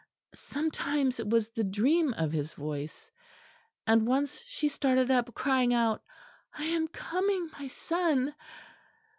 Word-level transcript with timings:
Sometimes 0.33 1.19
it 1.19 1.29
was 1.29 1.49
the 1.49 1.63
dream 1.63 2.11
of 2.15 2.31
his 2.31 2.55
voice; 2.55 3.11
and 3.85 4.07
once 4.07 4.43
she 4.47 4.67
started 4.67 5.11
up 5.11 5.35
crying 5.35 5.75
out, 5.75 6.01
"I 6.55 6.63
am 6.65 6.87
coming, 6.87 7.51
my 7.59 7.67
son." 7.67 8.33